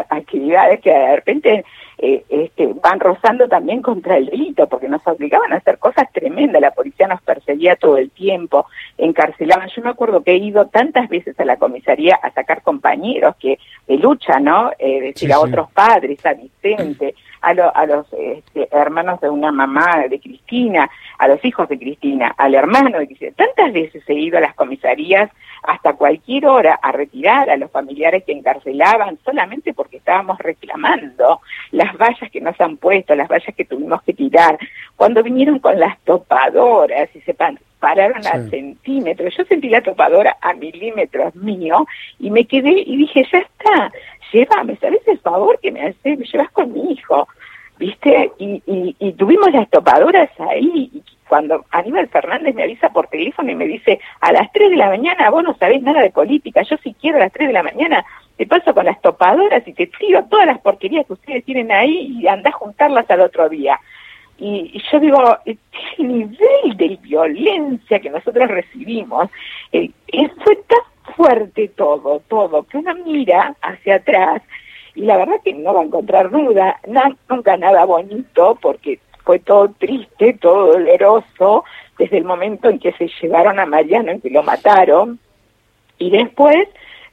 actividades 0.10 0.82
que 0.82 0.92
de 0.92 1.16
repente 1.16 1.66
eh, 2.04 2.26
este, 2.30 2.66
van 2.82 3.00
rozando 3.00 3.48
también 3.48 3.84
contra 3.84 4.18
el 4.18 4.26
delito, 4.26 4.68
porque 4.68 4.90
nos 4.90 5.06
obligaban 5.06 5.54
a 5.54 5.58
hacer 5.58 5.78
cosas 5.78 6.12
tremendas, 6.12 6.60
la 6.60 6.72
policía 6.72 7.08
nos 7.08 7.22
perseguía 7.22 7.76
todo 7.76 7.98
el 7.98 8.10
tiempo, 8.10 8.66
encarcelaban. 8.98 9.70
Yo 9.70 9.84
me 9.84 9.92
acuerdo 9.92 10.24
que 10.24 10.32
he 10.32 10.38
ido 10.38 10.66
tantas 10.66 11.08
veces 11.10 11.40
a 11.40 11.46
la 11.46 11.58
comisaría 11.58 12.16
a 12.16 12.32
sacar 12.32 12.64
compañeros 12.64 13.36
que 13.36 13.60
de 13.88 13.98
lucha, 13.98 14.40
¿no? 14.40 14.72
Eh, 14.80 15.00
decir, 15.00 15.30
sí, 15.30 15.32
a 15.32 15.40
otros 15.40 15.70
padres, 15.72 16.26
a 16.26 16.34
Vicente, 16.34 17.14
a, 17.42 17.54
lo, 17.54 17.76
a 17.76 17.86
los 17.86 18.08
este, 18.14 18.68
hermanos 18.72 19.20
de 19.22 19.30
una 19.30 19.52
mamá 19.52 20.04
de 20.10 20.20
Cristina, 20.20 20.90
a 21.18 21.28
los 21.28 21.44
hijos 21.44 21.68
de 21.70 21.78
Cristina, 21.78 22.34
al 22.38 22.56
hermano 22.56 23.00
de 23.00 23.08
Cristina. 23.08 23.32
Tantas 23.36 23.74
veces 23.74 24.04
he 24.08 24.14
ido 24.14 24.38
a 24.38 24.42
las 24.42 24.56
comisarías 24.56 25.30
hasta 25.64 25.94
cualquier 25.94 26.48
hora 26.48 26.80
a 26.82 26.92
retirar 26.92 27.50
a 27.50 27.58
los 27.58 27.70
familiares 27.72 28.24
que 28.24 28.32
encarcelaban 28.32 29.20
solamente 29.24 29.74
porque 29.74 29.98
estábamos 29.98 30.40
reclamando 30.40 31.42
las 31.72 31.96
vallas 31.98 32.32
que 32.32 32.42
nos 32.42 32.60
han 32.60 32.78
puesto, 32.78 33.16
las 33.16 33.28
vallas 33.28 33.56
que 33.56 33.66
tuvimos 33.66 34.02
que 34.04 34.14
tirar. 34.14 34.58
Cuando 34.96 35.22
vinieron 35.24 35.60
con 35.60 35.80
las 35.80 36.00
topadoras 36.00 37.10
y 37.16 37.22
se 37.22 37.36
pararon 37.80 38.24
sí. 38.24 38.30
a 38.32 38.50
centímetros, 38.50 39.36
yo 39.38 39.46
sentí 39.46 39.70
la 39.70 39.82
topadora 39.82 40.38
a 40.42 40.54
milímetros 40.54 41.36
mío 41.36 41.86
y 42.20 42.32
me 42.32 42.46
quedé 42.46 42.84
y 42.86 42.98
dije, 42.98 43.26
ya 43.32 43.40
está, 43.40 43.92
llévame, 44.32 44.76
¿sabes 44.78 45.08
el 45.08 45.20
favor 45.20 45.60
que 45.60 45.72
me 45.72 45.82
haces? 45.82 46.20
Me 46.20 46.26
llevas 46.26 46.52
con 46.52 46.72
mi 46.74 46.94
hijo. 46.94 47.28
¿Viste? 47.78 48.32
Y, 48.38 48.62
y, 48.68 48.96
y 49.00 49.14
tuvimos 49.14 49.52
las 49.52 49.68
topadoras 49.72 50.30
ahí, 50.40 50.92
y 50.94 51.04
cuando 51.32 51.66
Aníbal 51.72 52.10
Fernández 52.10 52.54
me 52.54 52.64
avisa 52.64 52.90
por 52.90 53.08
teléfono 53.08 53.50
y 53.50 53.56
me 53.56 53.66
dice, 53.66 54.02
a 54.20 54.34
las 54.34 54.52
3 54.52 54.70
de 54.70 54.76
la 54.76 54.90
mañana 54.90 55.30
vos 55.30 55.44
no 55.44 55.56
sabés 55.56 55.82
nada 55.82 56.02
de 56.02 56.12
política, 56.12 56.62
yo 56.62 56.76
si 56.84 56.94
quiero 56.94 57.18
a 57.18 57.22
las 57.22 57.32
3 57.32 57.48
de 57.48 57.54
la 57.54 57.64
mañana 57.64 58.06
te 58.36 58.46
paso 58.46 58.74
con 58.74 58.86
las 58.86 59.00
topadoras 59.02 59.66
y 59.66 59.72
te 59.72 59.88
tiro 59.88 60.26
todas 60.26 60.46
las 60.46 60.60
porquerías 60.60 61.06
que 61.06 61.14
ustedes 61.14 61.46
tienen 61.46 61.72
ahí 61.72 62.18
y 62.20 62.28
andás 62.28 62.54
a 62.54 62.58
juntarlas 62.58 63.10
al 63.10 63.22
otro 63.22 63.48
día. 63.48 63.80
Y, 64.40 64.84
yo 64.92 65.00
digo, 65.00 65.38
el 65.46 65.58
nivel 66.00 66.76
de 66.76 67.00
violencia 67.02 68.00
que 68.00 68.10
nosotros 68.10 68.50
recibimos, 68.50 69.30
eh, 69.72 69.90
fue 70.44 70.56
tan 70.68 70.80
fuerte 71.22 71.68
todo, 71.76 72.20
todo, 72.28 72.64
que 72.64 72.80
uno 72.80 72.96
mira 73.06 73.56
hacia 73.62 73.98
atrás 73.98 74.42
y 74.96 75.02
la 75.02 75.18
verdad 75.18 75.36
que 75.44 75.54
no 75.54 75.72
va 75.72 75.82
a 75.82 75.84
encontrar 75.84 76.32
nada, 76.32 76.80
na, 76.88 77.16
nunca 77.30 77.58
nada 77.58 77.86
bonito 77.86 78.58
porque 78.60 79.00
fue 79.24 79.38
todo 79.38 79.72
triste, 79.78 80.34
todo 80.42 80.74
doloroso, 80.74 81.64
desde 82.00 82.18
el 82.18 82.26
momento 82.26 82.70
en 82.70 82.80
que 82.80 82.92
se 82.94 83.08
llevaron 83.22 83.60
a 83.60 83.68
Mariano, 83.68 84.12
en 84.12 84.20
que 84.20 84.32
lo 84.32 84.42
mataron, 84.42 85.20
y 86.00 86.10
después 86.10 86.68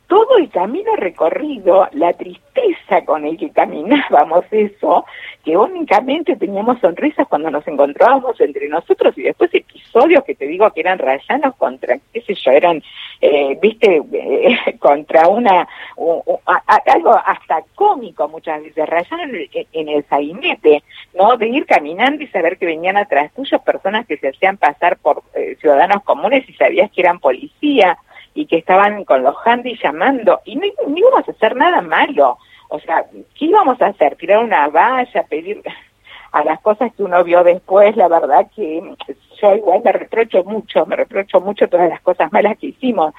todo 0.09 0.39
el 0.39 0.49
camino 0.49 0.97
recorrido, 0.97 1.87
la 1.93 2.15
tristeza 2.15 3.05
con 3.05 3.27
el 3.27 3.37
que 3.37 3.51
caminábamos 3.51 4.47
eso, 4.51 5.05
que 5.45 5.57
únicamente 5.57 6.35
teníamos 6.37 6.81
sonrisas 6.81 7.29
cuando 7.29 7.51
nos 7.51 7.69
encontrábamos 7.69 8.41
entre 8.41 8.69
nosotros 8.69 9.17
y 9.19 9.23
después 9.23 9.55
episodios 9.55 10.25
que 10.25 10.35
te 10.35 10.47
digo 10.47 10.71
que 10.73 10.81
eran 10.81 10.99
rayanos 10.99 11.55
contra, 11.57 11.99
qué 12.13 12.23
sé 12.23 12.35
yo, 12.35 12.51
eran, 12.51 12.83
eh, 13.21 13.59
viste, 13.61 14.03
eh, 14.13 14.79
contra 14.79 15.29
una, 15.29 15.69
algo 16.87 17.15
hasta 17.15 17.63
cómico 17.75 18.29
muchas 18.29 18.63
veces, 18.63 18.89
rayanos 18.89 19.27
en 19.53 19.67
en 19.73 19.89
el 19.89 20.05
sainete, 20.09 20.83
¿no? 21.15 21.37
De 21.37 21.49
ir 21.49 21.67
caminando 21.67 22.23
y 22.23 22.29
saber 22.29 22.57
que 22.57 22.67
venían 22.67 22.97
atrás 22.97 23.33
tuyos 23.35 23.61
personas 23.63 24.07
que 24.07 24.17
se 24.17 24.29
hacían 24.29 24.57
pasar 24.57 24.97
por 24.99 25.23
eh, 25.35 25.57
ciudadanos 25.61 26.03
comunes 26.03 26.49
y 26.49 26.55
sabías 26.55 26.91
que 26.91 27.03
eran 27.03 27.19
policía 27.19 27.99
y 28.39 28.47
que 28.47 28.59
estaban 28.59 29.05
con 29.05 29.25
los 29.25 29.35
handys 29.45 29.81
llamando 29.83 30.41
y 30.45 30.55
no, 30.55 30.65
íbamos 30.95 31.27
a 31.27 31.33
hacer 31.33 31.57
nada 31.57 31.81
malo. 31.81 32.39
O 32.69 32.79
sea, 32.79 33.05
¿qué 33.37 33.47
íbamos 33.47 33.83
a 33.83 33.87
hacer? 33.87 34.15
Tirar 34.15 34.45
una 34.45 34.69
valla, 34.69 35.25
pedir 35.25 35.61
a 36.31 36.45
las 36.45 36.61
cosas 36.61 36.93
que 36.95 37.03
uno 37.03 37.25
vio 37.25 37.43
después, 37.43 37.97
la 37.97 38.07
verdad 38.07 38.47
que 38.55 38.81
yo 39.43 39.55
igual 39.57 39.81
me 39.85 39.91
reprocho 39.91 40.45
mucho, 40.45 40.87
me 40.87 40.95
reprocho 40.95 41.41
mucho 41.41 41.69
todas 41.69 41.89
las 41.89 42.01
cosas 42.01 42.31
malas 42.31 42.57
que 42.59 42.69
hicimos 42.69 43.13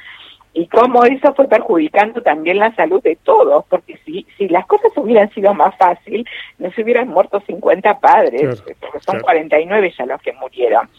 y 0.54 0.68
cómo 0.68 1.04
eso 1.04 1.34
fue 1.34 1.50
perjudicando 1.50 2.22
también 2.22 2.58
la 2.58 2.74
salud 2.76 3.04
de 3.04 3.18
todos, 3.18 3.66
porque 3.68 4.00
si, 4.06 4.26
si 4.38 4.48
las 4.48 4.66
cosas 4.68 4.92
hubieran 4.96 5.30
sido 5.32 5.54
más 5.54 5.76
fácil, 5.78 6.26
no 6.60 6.72
se 6.72 6.82
hubieran 6.82 7.10
muerto 7.10 7.42
50 7.46 8.00
padres, 8.00 8.62
porque 8.62 9.00
son 9.02 9.20
49 9.20 9.94
ya 9.98 10.06
los 10.06 10.22
que 10.22 10.32
murieron. 10.34 10.90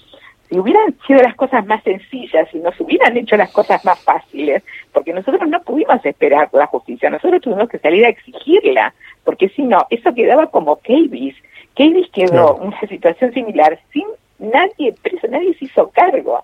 Si 0.51 0.59
hubieran 0.59 0.97
sido 1.07 1.23
las 1.23 1.37
cosas 1.37 1.65
más 1.65 1.81
sencillas, 1.85 2.49
si 2.51 2.59
nos 2.59 2.79
hubieran 2.81 3.17
hecho 3.17 3.37
las 3.37 3.53
cosas 3.53 3.85
más 3.85 4.01
fáciles, 4.01 4.65
porque 4.93 5.13
nosotros 5.13 5.49
no 5.49 5.63
pudimos 5.63 6.05
esperar 6.05 6.49
la 6.53 6.67
justicia, 6.67 7.09
nosotros 7.09 7.41
tuvimos 7.41 7.69
que 7.69 7.79
salir 7.79 8.05
a 8.05 8.09
exigirla, 8.09 8.93
porque 9.23 9.49
si 9.51 9.63
no, 9.63 9.87
eso 9.91 10.13
quedaba 10.13 10.51
como 10.51 10.81
Kelvis. 10.81 11.37
Kelvis 11.77 12.11
quedó 12.11 12.57
en 12.61 12.69
una 12.69 12.81
situación 12.81 13.33
similar, 13.33 13.79
sin 13.93 14.07
nadie 14.41 14.95
preso, 15.03 15.29
nadie 15.29 15.55
se 15.55 15.67
hizo 15.67 15.91
cargo 15.91 16.43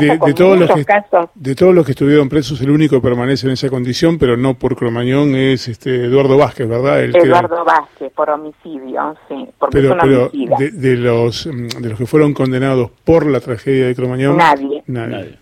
de, 0.00 0.34
todos 0.34 0.58
los 0.58 0.70
que, 0.70 0.84
De 1.34 1.54
todos 1.54 1.74
los 1.74 1.84
que 1.84 1.92
estuvieron 1.92 2.28
presos, 2.28 2.60
el 2.60 2.70
único 2.70 2.96
que 2.96 3.02
permanece 3.02 3.46
en 3.46 3.52
esa 3.52 3.68
condición, 3.68 4.18
pero 4.18 4.36
no 4.36 4.54
por 4.54 4.76
cromañón, 4.76 5.34
es 5.34 5.68
este 5.68 6.06
Eduardo 6.06 6.36
Vázquez, 6.36 6.68
¿verdad? 6.68 7.04
Eduardo 7.04 7.64
Vázquez, 7.64 8.12
por 8.12 8.30
homicidio, 8.30 9.16
sí. 9.28 9.48
pero 9.70 9.96
pero 10.00 10.30
de, 10.30 10.96
los, 10.96 11.46
mm, 11.46 11.68
de 11.80 11.88
los 11.88 11.98
que 11.98 12.06
fueron 12.06 12.34
condenados 12.34 12.90
por 13.04 13.26
la 13.26 13.40
tragedia 13.40 13.86
de 13.86 13.94
Cromañón, 13.94 14.36
nadie. 14.36 14.82
nadie 14.86 15.39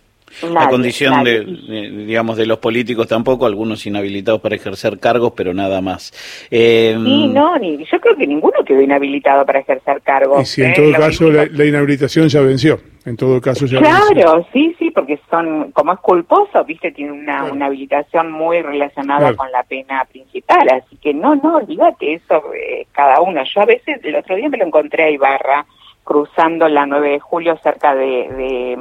la 0.52 0.68
condición 0.68 1.24
de, 1.24 1.44
digamos, 1.44 2.36
de 2.36 2.46
los 2.46 2.58
políticos 2.58 3.06
tampoco, 3.06 3.46
algunos 3.46 3.84
inhabilitados 3.86 4.40
para 4.40 4.56
ejercer 4.56 4.98
cargos, 4.98 5.32
pero 5.36 5.54
nada 5.54 5.80
más. 5.80 6.12
Eh, 6.50 6.96
sí, 7.02 7.28
no, 7.28 7.56
ni, 7.58 7.78
yo 7.78 8.00
creo 8.00 8.16
que 8.16 8.26
ninguno 8.26 8.64
quedó 8.64 8.80
inhabilitado 8.80 9.44
para 9.44 9.60
ejercer 9.60 10.00
cargos. 10.02 10.42
Y 10.42 10.46
si 10.46 10.62
en 10.62 10.70
¿eh? 10.70 10.74
todo 10.76 10.92
caso 10.92 11.30
la, 11.30 11.64
inhabilitación 11.64 12.28
ya 12.28 12.40
venció, 12.40 12.80
en 13.04 13.16
todo 13.16 13.40
caso 13.40 13.66
ya 13.66 13.78
Claro, 13.78 14.46
sí, 14.52 14.74
sí, 14.78 14.90
porque 14.90 15.18
son, 15.30 15.72
como 15.72 15.92
es 15.92 16.00
culposo, 16.00 16.64
viste, 16.64 16.92
tiene 16.92 17.12
una, 17.12 17.44
una 17.44 17.66
habilitación 17.66 18.30
muy 18.30 18.62
relacionada 18.62 19.34
con 19.34 19.50
la 19.50 19.62
pena 19.62 20.04
principal, 20.04 20.68
así 20.70 20.96
que 20.96 21.14
no, 21.14 21.34
no, 21.36 21.56
olvídate 21.56 22.14
eso, 22.14 22.42
eh, 22.54 22.86
cada 22.92 23.20
uno. 23.20 23.42
Yo 23.54 23.60
a 23.62 23.66
veces, 23.66 24.00
el 24.02 24.16
otro 24.16 24.36
día 24.36 24.48
me 24.48 24.58
lo 24.58 24.66
encontré 24.66 25.04
a 25.04 25.10
Ibarra, 25.10 25.66
cruzando 26.04 26.68
la 26.68 26.86
9 26.86 27.10
de 27.10 27.20
julio 27.20 27.58
cerca 27.62 27.94
de 27.94 28.78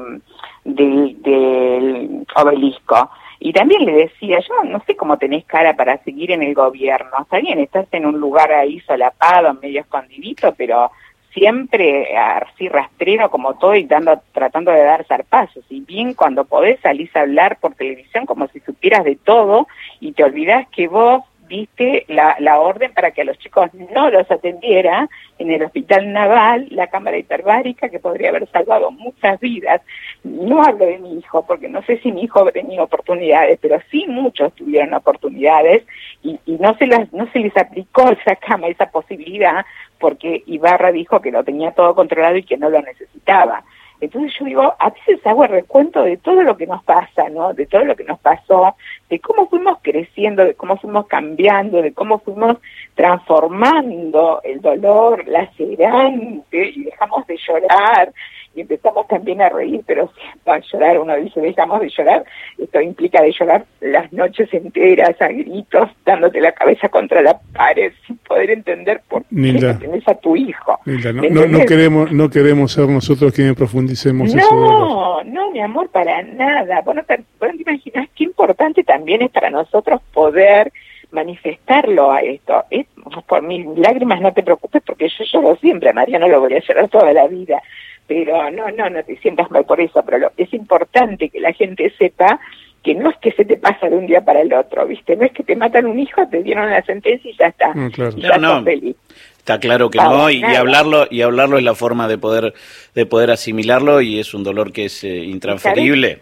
del, 0.67 2.25
obelisco. 2.35 3.09
Y 3.39 3.53
también 3.53 3.85
le 3.85 3.93
decía, 3.93 4.39
yo 4.39 4.63
no 4.63 4.81
sé 4.85 4.95
cómo 4.95 5.17
tenés 5.17 5.45
cara 5.45 5.75
para 5.75 5.97
seguir 6.03 6.31
en 6.31 6.43
el 6.43 6.53
gobierno. 6.53 7.11
Está 7.21 7.39
bien, 7.39 7.59
estás 7.59 7.87
en 7.91 8.05
un 8.05 8.19
lugar 8.19 8.51
ahí 8.51 8.79
solapado, 8.81 9.53
medio 9.55 9.81
escondidito, 9.81 10.53
pero 10.57 10.91
siempre 11.33 12.17
así 12.17 12.67
rastrero 12.67 13.29
como 13.29 13.53
todo 13.55 13.75
y 13.75 13.83
dando, 13.83 14.19
tratando 14.31 14.71
de 14.71 14.83
dar 14.83 15.05
zarpazos. 15.05 15.63
Y 15.69 15.81
bien 15.81 16.15
cuando 16.15 16.45
podés 16.45 16.79
salís 16.81 17.15
a 17.15 17.21
hablar 17.21 17.59
por 17.59 17.75
televisión 17.75 18.25
como 18.25 18.47
si 18.47 18.59
supieras 18.61 19.03
de 19.03 19.17
todo 19.17 19.67
y 19.99 20.13
te 20.13 20.23
olvidás 20.23 20.67
que 20.69 20.87
vos 20.87 21.23
diste 21.47 22.05
la, 22.07 22.35
la 22.39 22.59
orden 22.59 22.93
para 22.93 23.11
que 23.11 23.21
a 23.21 23.25
los 23.25 23.37
chicos 23.39 23.69
no 23.93 24.09
los 24.09 24.29
atendiera 24.29 25.09
en 25.39 25.51
el 25.51 25.63
hospital 25.63 26.11
naval, 26.11 26.67
la 26.71 26.87
cámara 26.87 27.17
hiperbárica, 27.17 27.89
que 27.89 27.99
podría 27.99 28.29
haber 28.29 28.49
salvado 28.49 28.91
muchas 28.91 29.39
vidas. 29.39 29.81
No 30.23 30.63
hablo 30.63 30.85
de 30.85 30.97
mi 30.97 31.19
hijo, 31.19 31.45
porque 31.45 31.69
no 31.69 31.81
sé 31.83 31.99
si 31.99 32.11
mi 32.11 32.23
hijo 32.23 32.51
tenido 32.51 32.83
oportunidades, 32.83 33.59
pero 33.61 33.79
sí 33.91 34.05
muchos 34.07 34.53
tuvieron 34.53 34.93
oportunidades 34.93 35.83
y, 36.23 36.39
y 36.45 36.53
no, 36.53 36.75
se 36.77 36.87
las, 36.87 37.11
no 37.13 37.29
se 37.31 37.39
les 37.39 37.55
aplicó 37.55 38.09
esa 38.09 38.35
cama, 38.35 38.67
esa 38.67 38.89
posibilidad, 38.89 39.65
porque 39.99 40.43
Ibarra 40.45 40.91
dijo 40.91 41.21
que 41.21 41.31
lo 41.31 41.43
tenía 41.43 41.71
todo 41.71 41.95
controlado 41.95 42.37
y 42.37 42.43
que 42.43 42.57
no 42.57 42.69
lo 42.69 42.81
necesitaba. 42.81 43.63
Entonces 43.99 44.33
yo 44.39 44.45
digo, 44.45 44.75
a 44.77 44.89
veces 44.91 45.25
hago 45.25 45.43
el 45.45 45.49
recuento 45.49 46.03
de 46.03 46.17
todo 46.17 46.43
lo 46.43 46.55
que 46.55 46.67
nos 46.67 46.83
pasa, 46.83 47.29
¿no? 47.29 47.53
De 47.53 47.65
todo 47.65 47.83
lo 47.83 47.95
que 47.95 48.03
nos 48.03 48.19
pasó, 48.19 48.75
de 49.09 49.19
cómo 49.19 49.47
fuimos 49.49 49.79
creciendo, 49.81 50.45
de 50.45 50.53
cómo 50.53 50.77
fuimos 50.77 51.07
cambiando, 51.07 51.81
de 51.81 51.93
cómo 51.93 52.19
fuimos 52.19 52.57
transformando 52.93 54.41
el 54.43 54.61
dolor 54.61 55.27
lacerante 55.27 56.69
y 56.69 56.83
dejamos 56.83 57.25
de 57.25 57.37
llorar 57.37 58.13
y 58.57 58.61
empezamos 58.61 59.07
también 59.07 59.41
a 59.41 59.49
reír, 59.49 59.81
pero 59.85 60.11
a 60.47 60.59
llorar, 60.59 60.99
uno 60.99 61.15
dice, 61.15 61.39
dejamos 61.39 61.79
de 61.79 61.89
llorar, 61.89 62.25
esto 62.57 62.81
implica 62.81 63.21
de 63.21 63.31
llorar 63.31 63.65
las 63.81 64.11
noches 64.11 64.51
enteras 64.51 65.21
a 65.21 65.27
gritos, 65.27 65.89
dándote 66.03 66.41
la 66.41 66.51
cabeza 66.53 66.89
contra 66.89 67.21
la 67.21 67.39
pared 67.53 67.93
sin 68.07 68.17
poder 68.17 68.49
entender 68.49 69.01
por 69.07 69.23
qué 69.25 69.75
tenés 69.79 70.07
a 70.07 70.15
tu 70.15 70.35
hijo. 70.35 70.79
no, 70.85 71.47
no, 71.47 71.65
queremos, 71.65 72.11
no 72.11 72.29
queremos 72.29 72.71
ser 72.71 72.89
nosotros 72.89 73.31
quienes 73.31 73.55
profundicemos 73.55 74.33
no, 74.33 74.41
eso. 74.41 74.55
No, 74.55 75.23
no, 75.23 75.51
mi 75.51 75.59
amor, 75.61 75.89
para 75.89 76.23
nada. 76.23 76.81
Bueno, 76.81 77.03
te, 77.03 77.17
te 77.17 77.61
imaginas 77.61 78.09
qué 78.15 78.23
importante 78.23 78.83
también 78.83 79.21
es 79.21 79.29
para 79.29 79.51
nosotros 79.51 80.01
poder 80.11 80.71
manifestarlo 81.11 82.11
a 82.11 82.21
esto. 82.21 82.65
Es, 82.69 82.87
por 83.27 83.41
mis 83.41 83.65
lágrimas 83.77 84.21
no 84.21 84.33
te 84.33 84.43
preocupes 84.43 84.81
porque 84.85 85.09
yo 85.09 85.23
lloro 85.31 85.55
siempre, 85.57 85.93
María 85.93 86.19
no 86.19 86.27
lo 86.27 86.39
voy 86.39 86.53
a 86.53 86.59
llorar 86.59 86.89
toda 86.89 87.13
la 87.13 87.27
vida, 87.27 87.61
pero 88.07 88.49
no, 88.51 88.71
no, 88.71 88.89
no 88.89 89.03
te 89.03 89.17
sientas 89.17 89.51
mal 89.51 89.65
por 89.65 89.81
eso, 89.81 90.03
pero 90.05 90.31
es 90.37 90.53
importante 90.53 91.29
que 91.29 91.39
la 91.39 91.53
gente 91.53 91.93
sepa 91.97 92.39
que 92.83 92.95
no 92.95 93.09
es 93.09 93.17
que 93.17 93.31
se 93.33 93.43
te 93.43 93.57
pasa 93.57 93.89
de 93.89 93.97
un 93.97 94.07
día 94.07 94.21
para 94.21 94.41
el 94.41 94.53
otro, 94.53 94.87
¿viste? 94.87 95.15
No 95.17 95.25
es 95.25 95.33
que 95.33 95.43
te 95.43 95.55
matan 95.55 95.87
un 95.87 95.99
hijo, 95.99 96.25
te 96.29 96.41
dieron 96.41 96.69
la 96.69 96.81
sentencia 96.83 97.29
y 97.29 97.35
ya 97.35 97.47
está. 97.47 97.73
Mm, 97.73 97.89
ya 98.17 98.37
no, 98.37 98.63
feliz. 98.63 98.95
Está 99.39 99.59
claro 99.59 99.89
que 99.89 99.97
no, 99.97 100.29
y, 100.29 100.43
hablarlo 100.43 101.07
y 101.09 101.21
hablarlo 101.21 101.57
es 101.57 101.63
la 101.63 101.75
forma 101.75 102.07
de 102.07 102.17
poder 102.17 102.53
de 102.95 103.05
poder 103.05 103.31
asimilarlo 103.31 104.01
y 104.01 104.19
es 104.19 104.33
un 104.33 104.43
dolor 104.43 104.71
que 104.71 104.85
es 104.85 105.03
eh, 105.03 105.17
intransferible. 105.17 106.19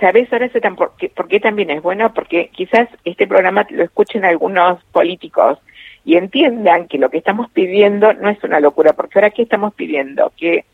¿Sabes 0.00 0.32
ahora 0.32 0.48
por, 0.76 0.92
qué, 0.96 1.08
por 1.08 1.28
qué 1.28 1.38
también 1.38 1.70
es 1.70 1.82
bueno? 1.82 2.12
Porque 2.12 2.50
quizás 2.52 2.88
este 3.04 3.26
programa 3.26 3.66
lo 3.70 3.84
escuchen 3.84 4.24
algunos 4.24 4.82
políticos 4.92 5.58
y 6.04 6.16
entiendan 6.16 6.88
que 6.88 6.98
lo 6.98 7.10
que 7.10 7.18
estamos 7.18 7.50
pidiendo 7.50 8.12
no 8.12 8.28
es 8.28 8.42
una 8.42 8.58
locura, 8.58 8.92
porque 8.92 9.18
ahora 9.18 9.30
¿qué 9.30 9.42
estamos 9.42 9.74
pidiendo? 9.74 10.32
Que 10.36 10.64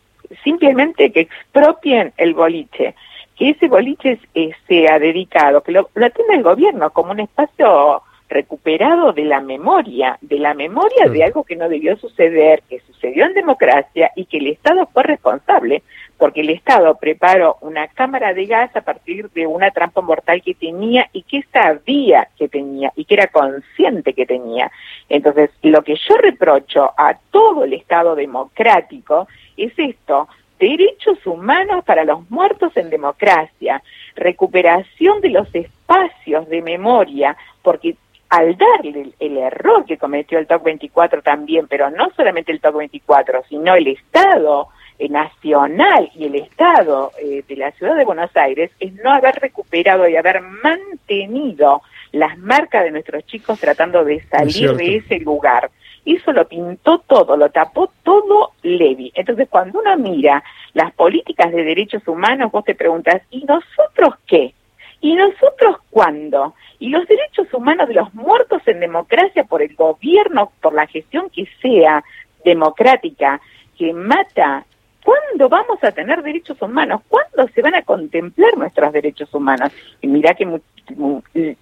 simplemente 0.44 1.12
que 1.12 1.20
expropien 1.20 2.12
el 2.16 2.35
boliche, 2.35 2.94
que 3.37 3.50
ese 3.50 3.68
boliche 3.68 4.18
eh, 4.35 4.50
sea 4.66 4.99
dedicado, 4.99 5.62
que 5.62 5.73
lo, 5.73 5.90
lo 5.94 6.06
atienda 6.06 6.35
el 6.35 6.42
gobierno 6.42 6.90
como 6.90 7.12
un 7.12 7.20
espacio 7.20 8.02
recuperado 8.28 9.12
de 9.12 9.25
la 9.25 9.40
memoria, 9.40 10.18
de 10.20 10.38
la 10.38 10.54
memoria 10.54 11.08
de 11.08 11.25
algo 11.25 11.44
que 11.44 11.56
no 11.56 11.68
debió 11.68 11.97
suceder, 11.97 12.62
que 12.68 12.80
sucedió 12.80 13.25
en 13.25 13.32
democracia 13.32 14.11
y 14.14 14.26
que 14.26 14.38
el 14.38 14.49
Estado 14.49 14.87
fue 14.92 15.02
responsable, 15.02 15.82
porque 16.18 16.42
el 16.42 16.50
Estado 16.50 16.97
preparó 16.97 17.56
una 17.62 17.88
cámara 17.88 18.35
de 18.35 18.47
gas 18.47 18.75
a 18.76 18.82
partir 18.82 19.30
de 19.30 19.47
una 19.47 19.70
trampa 19.70 20.00
mortal 20.00 20.42
que 20.42 20.54
tenía 20.54 21.08
y 21.12 21.23
que 21.23 21.42
sabía 21.52 22.28
que 22.37 22.49
tenía 22.49 22.92
y 22.97 23.04
que 23.04 23.14
era 23.14 23.28
consciente 23.28 24.12
que 24.12 24.26
tenía. 24.26 24.70
Entonces, 25.08 25.50
lo 25.62 25.82
que 25.82 25.97
yo 25.97 26.16
reprocho 26.18 26.92
a 26.97 27.16
todo 27.30 27.64
el 27.64 27.73
Estado 27.73 28.14
democrático 28.14 29.26
es 29.59 29.73
esto, 29.77 30.29
derechos 30.59 31.25
humanos 31.27 31.85
para 31.85 32.05
los 32.05 32.29
muertos 32.31 32.77
en 32.77 32.91
democracia, 32.91 33.83
recuperación 34.17 35.21
de 35.21 35.31
los 35.31 35.55
espacios 35.55 36.49
de 36.49 36.62
memoria, 36.62 37.37
porque 37.62 37.97
al 38.29 38.57
darle 38.57 39.12
el, 39.19 39.37
error 39.38 39.85
que 39.87 39.97
cometió 39.97 40.38
el 40.38 40.47
TOC 40.47 40.62
24 40.62 41.23
también, 41.23 41.67
pero 41.67 41.91
no 41.91 42.11
solamente 42.15 42.53
el 42.53 42.61
TOC 42.61 42.77
24, 42.77 43.45
sino 43.49 43.75
el 43.75 43.87
Estado 43.87 44.69
eh, 44.99 45.09
nacional 45.09 46.11
y 46.15 46.27
el 46.27 46.35
Estado 46.35 47.12
eh, 47.23 47.43
de 47.49 47.57
la 47.57 47.71
Ciudad 47.73 47.97
de 47.97 48.05
Buenos 48.05 48.37
Aires, 48.37 48.71
es 48.81 48.93
no 48.95 49.12
haber 49.12 49.37
recuperado 49.37 50.07
y 50.09 50.17
haber 50.17 50.43
mantenido 50.43 51.83
las 52.12 52.37
marcas 52.38 52.85
de 52.85 52.91
nuestros 52.91 53.25
chicos 53.27 53.59
tratando 53.61 54.05
de 54.05 54.23
salir 54.29 54.75
de 54.75 54.97
ese 54.97 55.21
lugar. 55.21 55.71
Eso 56.05 56.33
lo 56.33 56.47
pintó 56.47 56.99
todo, 57.00 57.37
lo 57.37 57.50
tapó 57.50 57.90
todo 58.02 58.52
Levi. 58.62 59.12
Entonces, 59.14 59.49
cuando 59.49 59.81
uno 59.81 59.97
mira 59.97 60.43
las 60.75 60.93
políticas 60.93 61.52
de 61.52 61.64
derechos 61.64 62.07
humanos, 62.07 62.50
vos 62.52 62.64
te 62.64 62.75
preguntas, 62.75 63.23
¿y 63.31 63.45
nosotros 63.45 64.14
qué? 64.26 64.55
¿Y 65.00 65.14
nosotros 65.14 65.76
cuándo? 65.90 66.55
Y 66.78 66.88
los 66.88 67.07
derechos 67.07 67.52
humanos 67.52 67.88
de 67.88 67.95
los 67.95 68.12
muertos 68.14 68.62
en 68.67 68.81
democracia 68.81 69.45
por 69.45 69.62
el 69.62 69.75
gobierno, 69.75 70.52
por 70.61 70.75
la 70.75 70.87
gestión 70.87 71.31
que 71.31 71.49
sea 71.61 72.02
democrática, 72.45 73.40
que 73.76 73.93
mata 73.93 74.64
¿Cuándo 75.09 75.49
vamos 75.49 75.83
a 75.83 75.93
tener 75.93 76.23
derechos 76.23 76.61
humanos? 76.61 77.00
¿Cuándo 77.09 77.50
se 77.55 77.62
van 77.62 77.75
a 77.75 77.81
contemplar 77.81 78.59
nuestros 78.59 78.93
derechos 78.93 79.33
humanos? 79.33 79.73
Y 80.02 80.07
mira 80.07 80.35
que 80.35 80.61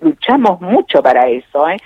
luchamos 0.01 0.61
mucho 0.61 1.03
para 1.03 1.29
eso. 1.29 1.69
¿eh? 1.69 1.77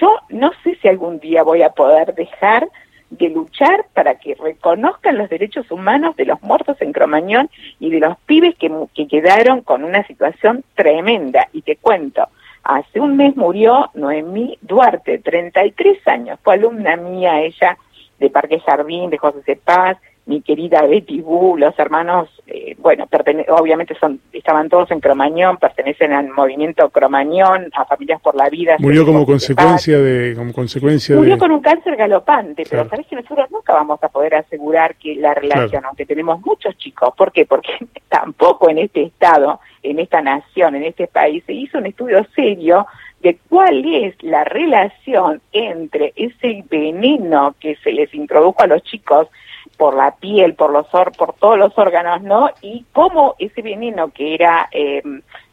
Yo 0.00 0.16
no 0.30 0.50
sé 0.62 0.76
si 0.76 0.88
algún 0.88 1.18
día 1.20 1.42
voy 1.42 1.62
a 1.62 1.70
poder 1.70 2.14
dejar 2.14 2.68
de 3.10 3.28
luchar 3.28 3.86
para 3.92 4.14
que 4.14 4.36
reconozcan 4.36 5.18
los 5.18 5.28
derechos 5.28 5.70
humanos 5.70 6.16
de 6.16 6.26
los 6.26 6.40
muertos 6.42 6.80
en 6.80 6.92
Cromañón 6.92 7.50
y 7.80 7.90
de 7.90 7.98
los 7.98 8.16
pibes 8.18 8.54
que, 8.56 8.70
que 8.94 9.08
quedaron 9.08 9.62
con 9.62 9.84
una 9.84 10.06
situación 10.06 10.64
tremenda. 10.74 11.48
Y 11.52 11.62
te 11.62 11.76
cuento, 11.76 12.28
hace 12.62 13.00
un 13.00 13.16
mes 13.16 13.36
murió 13.36 13.90
Noemí 13.94 14.58
Duarte, 14.62 15.18
33 15.18 16.06
años, 16.06 16.38
fue 16.42 16.54
alumna 16.54 16.96
mía 16.96 17.42
ella 17.42 17.76
de 18.18 18.30
Parque 18.30 18.60
Jardín, 18.60 19.10
de 19.10 19.18
José 19.18 19.56
Paz, 19.56 19.98
mi 20.26 20.42
querida 20.42 20.82
Betty 20.82 21.20
Bu, 21.22 21.56
los 21.56 21.76
hermanos, 21.78 22.28
eh, 22.46 22.76
bueno, 22.78 23.08
obviamente 23.48 23.96
son 23.98 24.20
estaban 24.40 24.68
todos 24.68 24.90
en 24.90 25.00
Cromañón, 25.00 25.56
pertenecen 25.56 26.12
al 26.12 26.28
movimiento 26.28 26.90
Cromañón, 26.90 27.70
a 27.74 27.84
Familias 27.84 28.20
por 28.20 28.34
la 28.34 28.48
Vida. 28.48 28.76
Murió 28.78 29.06
como 29.06 29.24
consecuencia 29.24 29.98
de, 29.98 30.34
como 30.36 30.52
consecuencia 30.52 31.16
Murió 31.16 31.38
con 31.38 31.52
un 31.52 31.60
cáncer 31.60 31.96
galopante, 31.96 32.64
pero 32.68 32.88
sabes 32.88 33.06
que 33.06 33.16
nosotros 33.16 33.50
nunca 33.50 33.72
vamos 33.74 34.02
a 34.02 34.08
poder 34.08 34.34
asegurar 34.34 34.96
que 34.96 35.14
la 35.14 35.34
relación, 35.34 35.84
aunque 35.84 36.06
tenemos 36.06 36.40
muchos 36.40 36.76
chicos, 36.76 37.14
¿por 37.16 37.32
qué? 37.32 37.46
Porque 37.46 37.70
tampoco 38.08 38.68
en 38.68 38.78
este 38.78 39.02
estado, 39.04 39.60
en 39.82 39.98
esta 39.98 40.20
nación, 40.20 40.74
en 40.74 40.84
este 40.84 41.06
país, 41.06 41.42
se 41.46 41.52
hizo 41.52 41.78
un 41.78 41.86
estudio 41.86 42.26
serio 42.34 42.86
de 43.20 43.38
cuál 43.48 43.84
es 43.84 44.14
la 44.22 44.44
relación 44.44 45.40
entre 45.52 46.12
ese 46.16 46.64
veneno 46.70 47.54
que 47.60 47.76
se 47.76 47.92
les 47.92 48.12
introdujo 48.14 48.62
a 48.62 48.66
los 48.66 48.82
chicos 48.82 49.28
por 49.76 49.94
la 49.94 50.16
piel, 50.16 50.54
por 50.54 50.70
los 50.72 50.86
por 51.16 51.32
todos 51.34 51.58
los 51.58 51.76
órganos, 51.78 52.22
¿no? 52.22 52.50
Y 52.60 52.84
cómo 52.92 53.34
ese 53.38 53.62
veneno 53.62 54.10
que 54.10 54.34
era, 54.34 54.68
eh, 54.72 55.02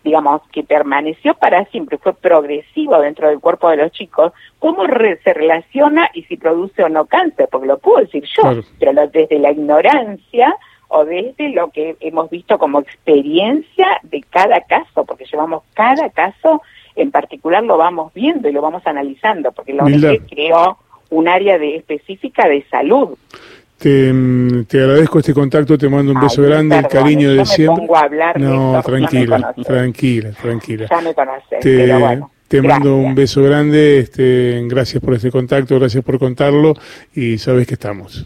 digamos, 0.03 0.41
que 0.51 0.63
permaneció 0.63 1.33
para 1.35 1.65
siempre, 1.65 1.97
fue 1.97 2.13
progresivo 2.13 2.99
dentro 2.99 3.29
del 3.29 3.39
cuerpo 3.39 3.69
de 3.69 3.77
los 3.77 3.91
chicos, 3.91 4.33
cómo 4.59 4.83
se 5.23 5.33
relaciona 5.33 6.09
y 6.13 6.23
si 6.23 6.37
produce 6.37 6.83
o 6.83 6.89
no 6.89 7.05
cáncer, 7.05 7.47
porque 7.51 7.67
lo 7.67 7.77
puedo 7.77 7.99
decir 7.99 8.25
yo, 8.35 8.61
pero 8.79 9.07
desde 9.07 9.39
la 9.39 9.51
ignorancia 9.51 10.55
o 10.89 11.05
desde 11.05 11.49
lo 11.49 11.69
que 11.69 11.95
hemos 11.99 12.29
visto 12.29 12.57
como 12.57 12.79
experiencia 12.79 13.99
de 14.03 14.21
cada 14.29 14.61
caso, 14.61 15.05
porque 15.05 15.25
llevamos 15.25 15.63
cada 15.73 16.09
caso 16.09 16.61
en 16.97 17.11
particular 17.11 17.63
lo 17.63 17.77
vamos 17.77 18.13
viendo 18.13 18.49
y 18.49 18.51
lo 18.51 18.61
vamos 18.61 18.85
analizando, 18.85 19.51
porque 19.51 19.73
la 19.73 19.83
ONG 19.83 20.27
creó 20.27 20.77
un 21.09 21.27
área 21.27 21.57
de 21.57 21.77
específica 21.77 22.49
de 22.49 22.65
salud. 22.69 23.17
Te, 23.77 24.11
te, 24.67 24.81
agradezco 24.81 25.19
este 25.19 25.33
contacto, 25.33 25.77
te 25.77 25.87
mando 25.87 26.11
un 26.11 26.19
beso 26.19 26.41
grande, 26.41 26.77
el 26.77 26.87
cariño 26.87 27.31
de 27.31 27.45
siempre. 27.45 27.85
no, 28.37 28.81
tranquila, 28.83 29.53
tranquila, 29.63 30.31
tranquila. 30.31 30.87
Ya 30.89 31.01
me 31.01 31.13
conoces, 31.13 31.59
te, 31.59 31.77
pero 31.77 31.99
bueno. 31.99 32.31
Te 32.47 32.61
mando 32.61 32.95
un 32.95 33.13
beso 33.13 33.43
grande, 33.43 33.99
este, 33.99 34.63
gracias 34.67 35.03
por 35.03 35.13
este 35.13 35.29
contacto, 35.29 35.77
gracias 35.77 36.01
por 36.01 36.17
contarlo 36.17 36.75
y 37.13 37.37
sabes 37.37 37.67
que 37.67 37.73
estamos. 37.73 38.25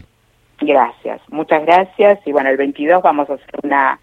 Gracias, 0.60 1.20
muchas 1.28 1.66
gracias 1.66 2.20
y 2.24 2.30
bueno, 2.30 2.48
el 2.48 2.56
22 2.56 3.02
vamos 3.02 3.28
a 3.28 3.34
hacer 3.34 3.58
una 3.64 3.98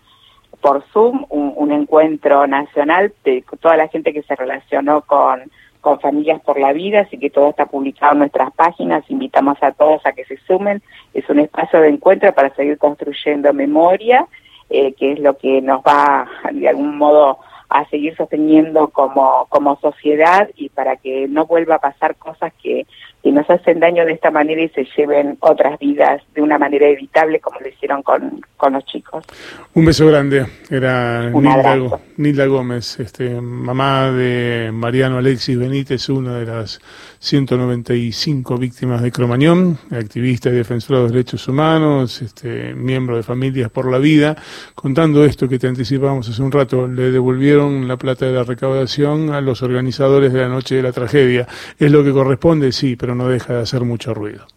por 0.59 0.83
Zoom 0.91 1.25
un, 1.29 1.53
un 1.55 1.71
encuentro 1.71 2.45
nacional 2.47 3.13
de 3.23 3.45
toda 3.61 3.77
la 3.77 3.87
gente 3.87 4.11
que 4.11 4.21
se 4.23 4.35
relacionó 4.35 5.01
con 5.01 5.49
con 5.81 5.99
Familias 5.99 6.41
por 6.41 6.59
la 6.59 6.73
Vida, 6.73 7.01
así 7.01 7.17
que 7.17 7.29
todo 7.29 7.49
está 7.49 7.65
publicado 7.65 8.13
en 8.13 8.19
nuestras 8.19 8.51
páginas, 8.51 9.03
invitamos 9.09 9.57
a 9.61 9.71
todos 9.71 10.05
a 10.05 10.11
que 10.11 10.25
se 10.25 10.37
sumen, 10.37 10.81
es 11.13 11.29
un 11.29 11.39
espacio 11.39 11.81
de 11.81 11.89
encuentro 11.89 12.33
para 12.33 12.53
seguir 12.55 12.77
construyendo 12.77 13.53
memoria, 13.53 14.27
eh, 14.69 14.93
que 14.93 15.13
es 15.13 15.19
lo 15.19 15.37
que 15.37 15.61
nos 15.61 15.81
va 15.81 16.27
de 16.51 16.67
algún 16.67 16.97
modo 16.97 17.39
a 17.69 17.85
seguir 17.89 18.15
sosteniendo 18.15 18.89
como, 18.89 19.45
como 19.49 19.79
sociedad 19.79 20.49
y 20.55 20.69
para 20.69 20.97
que 20.97 21.27
no 21.27 21.45
vuelva 21.45 21.75
a 21.75 21.79
pasar 21.79 22.15
cosas 22.15 22.51
que, 22.69 22.85
que 23.23 23.31
nos 23.31 23.49
hacen 23.49 23.79
daño 23.79 24.05
de 24.05 24.13
esta 24.13 24.29
manera 24.29 24.61
y 24.61 24.69
se 24.69 24.87
lleven 24.95 25.37
otras 25.39 25.79
vidas 25.79 26.21
de 26.35 26.41
una 26.41 26.57
manera 26.57 26.87
evitable 26.87 27.39
como 27.39 27.59
lo 27.59 27.67
hicieron 27.67 28.03
con, 28.03 28.41
con 28.55 28.73
los 28.73 28.85
chicos. 28.85 29.25
Un 29.73 29.85
beso 29.85 30.05
grande. 30.07 30.45
Era 30.69 31.31
Nilda, 32.17 32.45
Gómez, 32.45 32.99
este, 32.99 33.41
mamá 33.41 34.11
de 34.11 34.69
Mariano 34.71 35.17
Alexis 35.17 35.57
Benítez, 35.57 36.09
una 36.09 36.37
de 36.37 36.45
las 36.45 36.79
195 37.19 38.57
víctimas 38.57 39.01
de 39.01 39.11
Cromañón, 39.11 39.77
activista 39.91 40.49
y 40.49 40.53
defensora 40.53 40.99
de 40.99 41.03
los 41.05 41.11
derechos 41.11 41.47
humanos, 41.47 42.21
este, 42.21 42.73
miembro 42.73 43.17
de 43.17 43.23
Familias 43.23 43.69
por 43.71 43.91
la 43.91 43.97
Vida, 43.97 44.35
contando 44.75 45.25
esto 45.25 45.49
que 45.49 45.59
te 45.59 45.67
anticipábamos 45.67 46.29
hace 46.29 46.41
un 46.41 46.51
rato. 46.51 46.87
Le 46.87 47.11
devolvieron 47.11 47.87
la 47.87 47.97
plata 47.97 48.25
de 48.25 48.33
la 48.33 48.43
recaudación 48.43 49.31
a 49.31 49.41
los 49.41 49.63
organizadores 49.63 50.31
de 50.31 50.41
la 50.41 50.47
noche 50.47 50.75
de 50.75 50.83
la 50.83 50.91
tragedia. 50.91 51.47
¿Es 51.77 51.91
lo 51.91 52.03
que 52.03 52.11
corresponde? 52.11 52.58
Sí, 52.71 52.95
pero 52.95 53.15
no 53.15 53.27
deja 53.27 53.53
de 53.53 53.61
hacer 53.61 53.83
mucho 53.83 54.13
ruido. 54.13 54.47